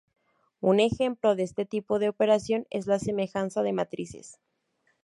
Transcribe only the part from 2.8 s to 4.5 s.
la semejanza de matrices.